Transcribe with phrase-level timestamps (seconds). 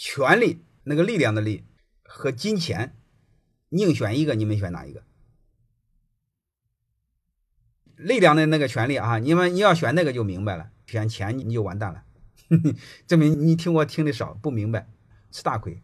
[0.00, 1.64] 权力那个力量的力
[2.04, 2.96] 和金钱，
[3.70, 5.02] 宁选一个，你们选哪一个？
[7.96, 12.04] 力量的那个权利啊，你们你要选那个就明白了，选钱你就完蛋了，
[13.08, 14.88] 证明你听我听的少，不明白，
[15.32, 15.82] 吃大亏。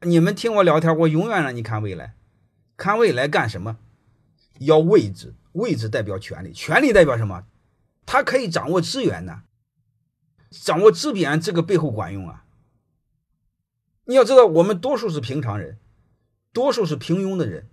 [0.00, 2.16] 你们听我聊天，我永远让你看未来，
[2.78, 3.78] 看未来干什么？
[4.60, 7.44] 要位置，位置代表权力，权力代表什么？
[8.06, 9.42] 他可以掌握资源呢，
[10.48, 12.43] 掌握资源这个背后管用啊。
[14.06, 15.78] 你要知道，我们多数是平常人，
[16.52, 17.68] 多数是平庸的人，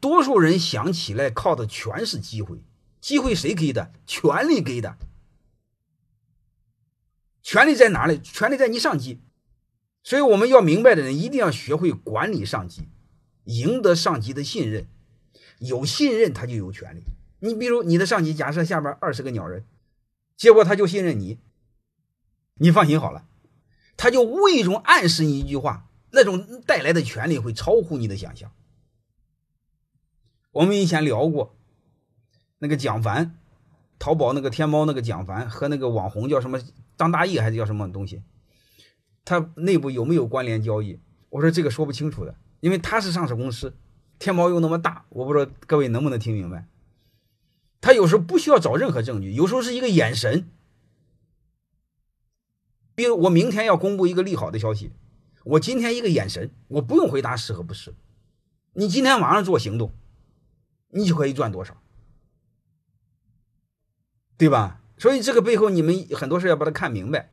[0.00, 2.62] 多数人想起来靠的全是机会。
[3.00, 3.92] 机会谁给的？
[4.06, 4.96] 权力给的。
[7.42, 8.18] 权力在哪里？
[8.18, 9.20] 权力在你上级。
[10.02, 12.88] 所以我们要明白的人，一定要学会管理上级，
[13.44, 14.86] 赢得上级的信任。
[15.60, 17.02] 有信任，他就有权利。
[17.40, 19.64] 你比如你的上级，假设下边二十个鸟人，
[20.36, 21.38] 结果他就信任你，
[22.54, 23.26] 你放心好了，
[23.98, 28.50] 他就无意中暗示你一句话，那种带来的权利会超乎你的想象。
[30.52, 31.54] 我们以前聊过。
[32.60, 33.38] 那个蒋凡，
[33.98, 36.60] 淘宝那个天猫那个蒋凡和那个网红叫什么
[36.96, 38.22] 张大奕还是叫什么东西？
[39.24, 40.98] 他内部有没有关联交易？
[41.30, 43.76] 我说这个说不清楚的，因为他是上市公司，
[44.18, 46.66] 天猫又那么大，我不知道各位能不能听明白。
[47.80, 50.48] 他有时候不需要找任何证据，有时候是一个眼神。
[52.98, 54.90] 比如我明天要公布一个利好的消息，
[55.44, 57.94] 我今天一个眼神，我不用回答是和不是，
[58.72, 59.92] 你今天晚上做行动，
[60.88, 61.80] 你就可以赚多少。
[64.36, 64.80] 对吧？
[64.98, 67.32] 所以这个背后，你们很多事要把它看明白。